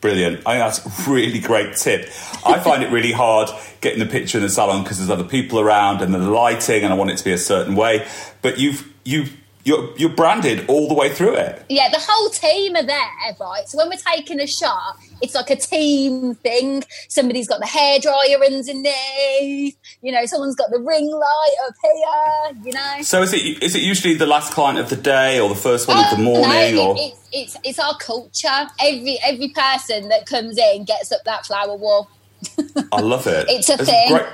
[0.00, 0.46] Brilliant.
[0.46, 2.08] I think that's a really great tip.
[2.46, 3.50] I find it really hard
[3.80, 6.92] getting the picture in the salon because there's other people around and the lighting, and
[6.92, 8.06] I want it to be a certain way.
[8.40, 9.36] But you've you've
[9.68, 11.62] you're, you're branded all the way through it.
[11.68, 13.68] Yeah, the whole team are there, right?
[13.68, 16.82] So when we're taking a shot, it's like a team thing.
[17.08, 22.72] Somebody's got the hairdryer underneath, you know, someone's got the ring light up here, you
[22.72, 23.02] know.
[23.02, 25.86] So is it is it usually the last client of the day or the first
[25.88, 28.66] one of the Uh, morning no, or it, it's, it's it's our culture.
[28.80, 32.08] Every every person that comes in gets up that flower wall.
[32.92, 33.46] I love it.
[33.48, 34.08] It's a it's thing.
[34.10, 34.26] great,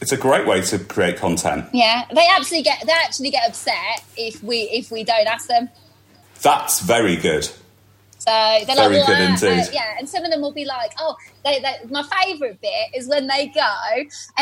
[0.00, 1.66] it's a great way to create content.
[1.72, 5.68] Yeah, they actually get they actually get upset if we if we don't ask them.
[6.42, 7.48] That's very good.
[8.18, 8.30] So
[8.66, 9.68] they're like, Very well, good uh, indeed.
[9.68, 12.90] uh, yeah, and some of them will be like, oh, they, they, my favourite bit
[12.94, 13.62] is when they go,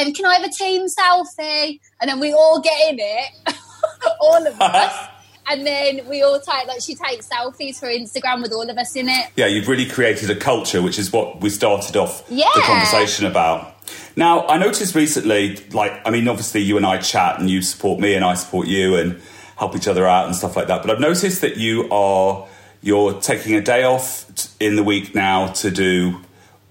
[0.00, 1.78] um, can I have a team selfie?
[2.00, 3.32] And then we all get in it,
[4.20, 5.08] all of us,
[5.48, 8.96] and then we all take like she takes selfies for Instagram with all of us
[8.96, 9.30] in it.
[9.36, 13.74] Yeah, you've really created a culture, which is what we started off the conversation about.
[14.16, 18.00] Now, I noticed recently, like, I mean, obviously you and I chat and you support
[18.00, 19.20] me and I support you and
[19.56, 20.82] help each other out and stuff like that.
[20.82, 22.48] But I've noticed that you are,
[22.82, 26.20] you're taking a day off t- in the week now to do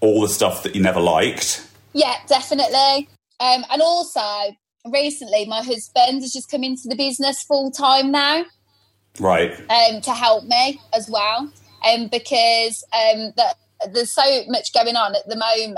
[0.01, 1.65] all the stuff that you never liked.
[1.93, 3.09] Yeah, definitely.
[3.39, 4.55] Um, and also,
[4.91, 8.43] recently, my husband has just come into the business full time now.
[9.19, 9.59] Right.
[9.69, 11.51] um, to help me as well,
[11.87, 13.55] um, because um, the,
[13.91, 15.77] there's so much going on at the moment,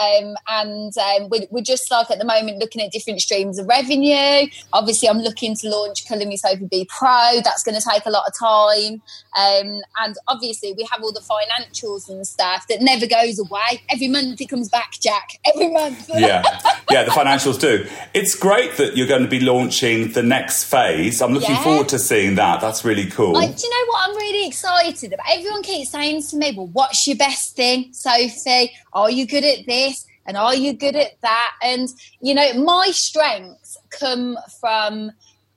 [0.00, 3.66] um, and um, we're, we're just like at the moment looking at different streams of
[3.66, 4.46] revenue.
[4.72, 7.40] Obviously, I'm looking to launch Colour Me Sophie B Pro.
[7.42, 9.02] That's going to take a lot of time,
[9.36, 13.82] um, and obviously we have all the financials and stuff that never goes away.
[13.90, 15.38] Every month it comes back, Jack.
[15.44, 16.08] Every month.
[16.14, 16.42] Yeah.
[16.90, 17.86] Yeah, the financials do.
[18.14, 21.20] It's great that you're going to be launching the next phase.
[21.20, 21.62] I'm looking Yeah.
[21.62, 22.60] forward to seeing that.
[22.62, 23.34] That's really cool.
[23.34, 25.26] Like, do you know what I'm really excited about?
[25.30, 28.72] Everyone keeps saying to me, well, what's your best thing, Sophie?
[28.92, 30.06] Are you good at this?
[30.26, 31.52] And are you good at that?
[31.62, 31.88] And,
[32.20, 35.10] you know, my strengths come from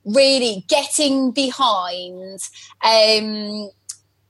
[0.04, 2.38] really getting behind
[2.82, 3.70] um,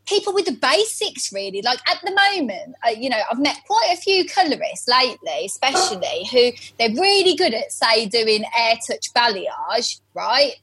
[0.06, 1.62] people with the basics, really.
[1.62, 6.28] Like at the moment, uh, you know, I've met quite a few colourists lately, especially,
[6.30, 10.54] who they're really good at, say, doing air touch balayage, right?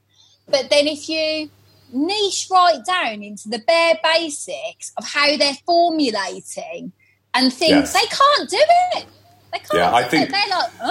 [0.46, 1.50] But then if you
[1.92, 6.92] niche right down into the bare basics of how they're formulating
[7.34, 7.92] and things, Yes.
[7.92, 8.58] they can't do
[8.96, 9.06] it.
[9.52, 10.32] They can't Yeah, I do think- it.
[10.32, 10.90] They're like, huh?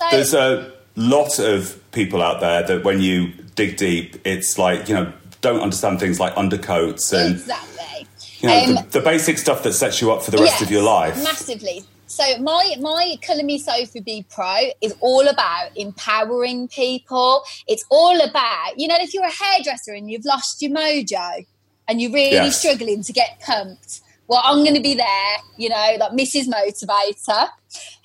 [0.00, 4.88] So, There's a lot of people out there that when you dig deep, it's like,
[4.88, 8.06] you know, don't understand things like undercoats and, exactly.
[8.40, 10.62] you know, Um, the, the basic stuff that sets you up for the rest Yes,
[10.62, 11.16] of your life.
[11.22, 11.84] Massively.
[12.12, 17.42] So my my Colour Me Sophie Pro is all about empowering people.
[17.66, 21.46] It's all about, you know, if you're a hairdresser and you've lost your mojo
[21.88, 22.60] and you're really Yes.
[22.60, 26.48] struggling to get pumped, well, I'm going to be there, you know, like Mrs.
[26.48, 27.48] Motivator,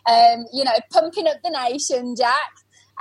[0.06, 2.52] um, you know, pumping up the nation, Jack,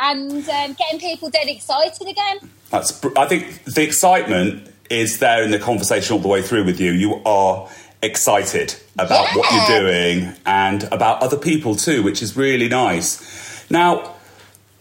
[0.01, 2.39] and um, getting people dead excited again.
[2.71, 6.81] That's, I think the excitement is there in the conversation all the way through with
[6.81, 6.91] you.
[6.91, 7.69] You are
[8.07, 13.71] excited about what you're doing and about other people too, which is really nice.
[13.71, 14.15] Now,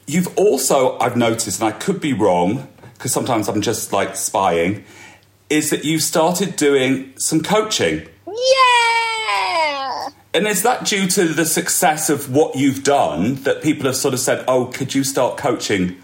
[0.08, 4.86] you've also, I've noticed, and I could be wrong because sometimes I'm just like spying,
[5.50, 8.08] is that you've started doing some coaching.
[8.28, 10.10] Yeah.
[10.34, 14.14] And is that due to the success of what you've done that people have sort
[14.14, 15.98] of said, oh, could you start coaching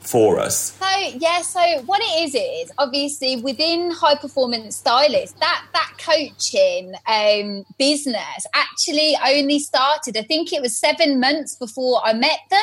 [0.00, 0.72] for us?
[0.72, 0.86] So
[1.16, 7.64] yeah, so what it is is obviously within high performance stylists, that that coaching um,
[7.78, 10.16] business actually only started.
[10.16, 12.60] I think it was seven months before I met them.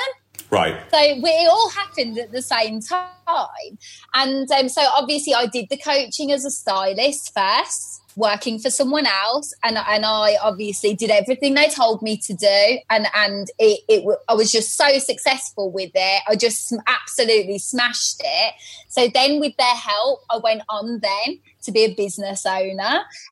[0.51, 0.75] Right.
[0.91, 3.77] So we, it all happened at the same time,
[4.13, 9.05] and um, so obviously I did the coaching as a stylist first, working for someone
[9.05, 13.81] else, and and I obviously did everything they told me to do, and and it,
[13.87, 16.23] it I was just so successful with it.
[16.27, 18.53] I just absolutely smashed it.
[18.89, 22.83] So then, with their help, I went on then to be a business owner,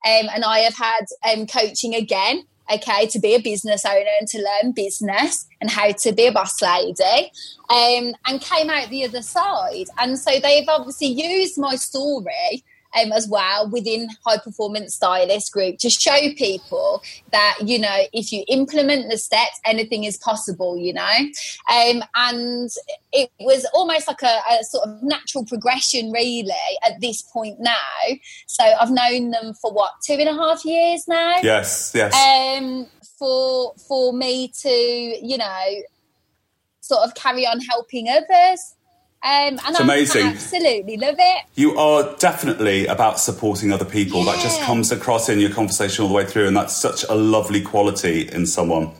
[0.05, 4.27] um, and I have had um, coaching again okay, to be a business owner and
[4.27, 7.31] to learn business and how to be a boss lady,
[7.69, 9.87] um, and came out the other side.
[9.99, 12.63] And so they've obviously used my story.
[12.99, 18.31] Um, as well within high performance stylist group to show people that you know if
[18.31, 21.17] you implement the steps anything is possible you know?
[21.71, 22.69] Um, and
[23.11, 26.51] it was almost like a, a sort of natural progression really
[26.85, 27.73] at this point now.
[28.47, 31.37] So i've known them for what two and a half years now?
[31.41, 32.13] Yes, yes.
[32.13, 32.87] um,
[33.17, 35.65] for for me to you know
[36.81, 38.75] sort of carry on helping others
[39.23, 40.27] Um, and it's I amazing.
[40.27, 41.45] absolutely love it.
[41.55, 44.25] You are definitely about supporting other people.
[44.25, 44.33] Yeah.
[44.33, 47.15] That just comes across in your conversation all the way through, and that's such a
[47.15, 48.91] lovely quality in someone.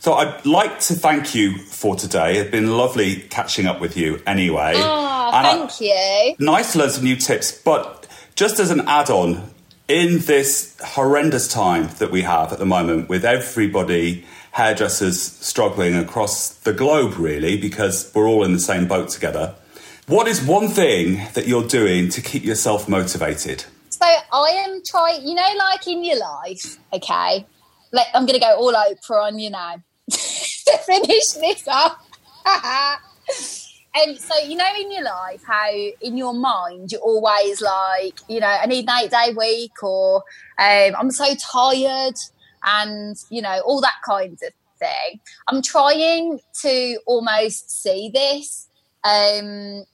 [0.00, 2.38] So I'd like to thank you for today.
[2.38, 4.72] It's been lovely catching up with you anyway.
[4.76, 6.36] Oh, thank I, you.
[6.40, 9.50] Nice to learn some new tips, but just as an add on,
[9.86, 14.24] in this horrendous time that we have at the moment with everybody
[14.54, 19.52] hairdressers struggling across the globe, really, because we're all in the same boat together.
[20.06, 23.64] What is one thing that you're doing to keep yourself motivated?
[23.88, 27.44] So I am trying, you know, like in your life, okay?
[27.90, 32.00] Like I'm going to go all Oprah on you now to finish this up.
[33.96, 38.18] And um, so, you know, in your life, how in your mind you're always like,
[38.28, 40.16] you know, I need an eight day week or
[40.58, 42.16] um, I'm so tired
[42.64, 45.20] and you know all that kind of thing.
[45.48, 48.68] I'm trying to almost see this
[49.04, 49.84] um,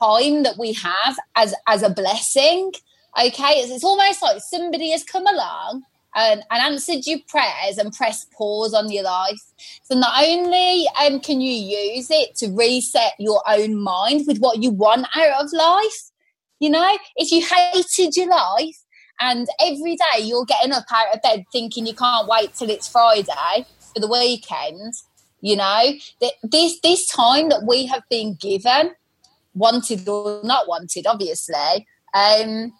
[0.00, 2.72] time that we have as as a blessing
[3.18, 3.54] okay?
[3.60, 8.30] It's, it's almost like somebody has come along and, and, answered your prayers and pressed
[8.32, 9.40] pause on your life.
[9.82, 14.62] So not only um, can you use it to reset your own mind with what
[14.62, 16.10] you want out of life,
[16.60, 18.81] you know, if you hated your life,
[19.20, 22.88] and every day you're getting up out of bed thinking you can't wait till it's
[22.88, 24.94] Friday for the weekend.
[25.40, 25.92] You know,
[26.42, 28.92] this this time that we have been given,
[29.54, 31.86] wanted or not wanted, obviously.
[32.14, 32.72] Um,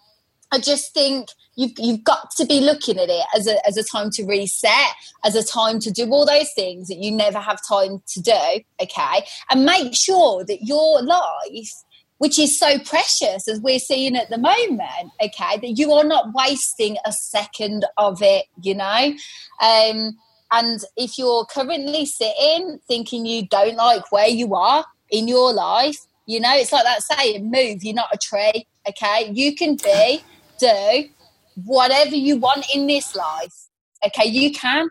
[0.51, 3.83] I just think you've you've got to be looking at it as a as a
[3.83, 4.93] time to reset,
[5.25, 8.61] as a time to do all those things that you never have time to do.
[8.81, 11.73] Okay, and make sure that your life
[12.23, 16.33] which is so precious as we're seeing at the moment, okay, that you are not
[16.33, 19.13] wasting a second of it, you know?
[19.61, 20.17] Um,
[20.49, 25.97] and if you're currently sitting thinking you don't like where you are in your life,
[26.25, 29.29] you know, it's like that saying, move, you're not a tree, okay?
[29.33, 30.23] You can be,
[30.59, 31.09] do
[31.65, 33.67] whatever you want in this life,
[34.05, 34.29] okay?
[34.29, 34.83] You can.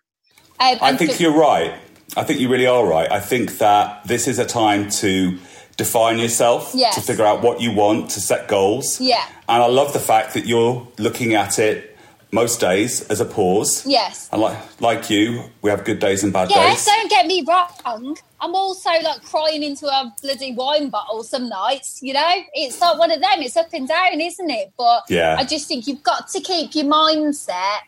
[0.61, 1.81] Um, I think you're right.
[2.15, 3.11] I think you really are right.
[3.11, 5.39] I think that this is a time to
[5.77, 6.95] define yourself, yes.
[6.95, 9.01] to figure out what you want, to set goals.
[9.01, 9.25] Yeah.
[9.49, 11.93] And I love the fact that you're looking at it
[12.33, 13.87] most days as a pause.
[13.87, 14.29] Yes.
[14.33, 16.95] And like like you, we have good days and bad yes, days.
[16.95, 18.17] don't get me wrong.
[18.41, 22.43] I'm also like crying into a bloody wine bottle some nights, you know?
[22.55, 24.73] It's like one of them, it's up and down, isn't it?
[24.77, 25.37] But yeah.
[25.39, 27.81] I just think you've got to keep your mindset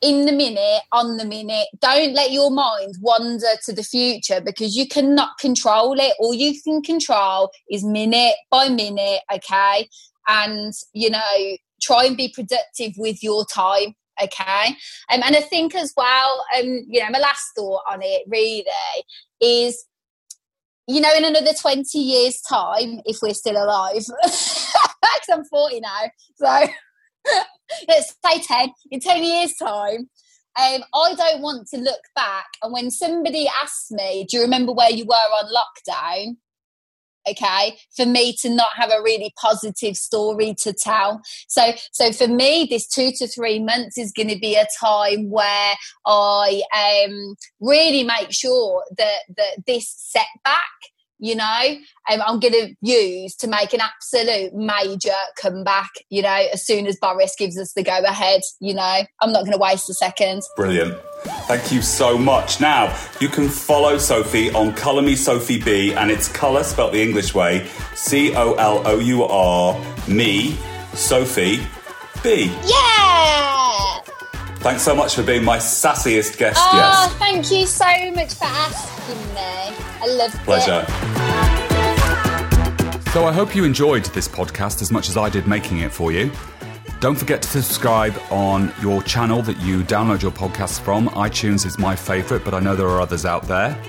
[0.00, 1.66] in the minute, on the minute.
[1.80, 6.14] Don't let your mind wander to the future because you cannot control it.
[6.18, 9.88] All you can control is minute by minute, okay?
[10.28, 14.68] And, you know, try and be productive with your time, okay?
[15.10, 18.64] Um, and I think as well, um, you know, my last thought on it really
[19.40, 19.84] is
[20.90, 26.10] you know, in another 20 years' time, if we're still alive, because I'm 40 now,
[26.36, 26.66] so
[28.24, 30.08] say 10, in 10 years' time,
[30.58, 32.46] um, I don't want to look back.
[32.62, 36.36] And when somebody asks me, Do you remember where you were on lockdown?
[37.28, 41.20] Okay, for me to not have a really positive story to tell.
[41.46, 45.28] So, so for me, this two to three months is going to be a time
[45.28, 45.74] where
[46.06, 50.64] I um, really make sure that that this setback
[51.18, 51.76] you know,
[52.10, 55.10] um, I'm going to use to make an absolute major
[55.40, 59.32] comeback, you know, as soon as Boris gives us the go ahead, you know, I'm
[59.32, 60.42] not going to waste a second.
[60.56, 60.98] Brilliant.
[61.46, 62.60] Thank you so much.
[62.60, 67.02] Now, you can follow Sophie on Colour Me Sophie B, and it's colour spelt the
[67.02, 70.56] English way C O L O U R me,
[70.94, 71.60] Sophie
[72.22, 72.52] B.
[72.64, 74.00] Yeah!
[74.60, 76.58] Thanks so much for being my sassiest guest.
[76.60, 77.14] Oh, yes.
[77.14, 79.87] thank you so much for asking me.
[80.00, 80.84] I love Pleasure.
[83.12, 86.12] So I hope you enjoyed this podcast as much as I did making it for
[86.12, 86.30] you.
[87.00, 91.08] Don't forget to subscribe on your channel that you download your podcasts from.
[91.10, 93.80] iTunes is my favourite, but I know there are others out there.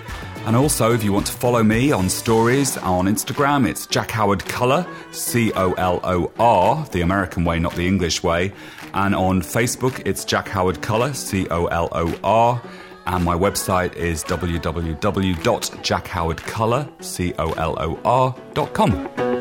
[0.46, 4.44] And also, if you want to follow me on stories on Instagram, it's Jack Howard
[4.46, 8.52] Color, C O L O R, the American way, not the English way.
[8.94, 12.62] And on Facebook, it's Jack Howard Color, C O L O R.
[13.10, 19.39] And my website is www.jackhowardcolor, C O L O R.com.